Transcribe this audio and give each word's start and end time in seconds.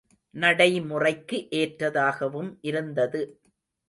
நடைமுறைக்கு 0.33 1.37
ஏற்றதாகவும் 1.51 2.57
இருந்தது. 2.61 3.21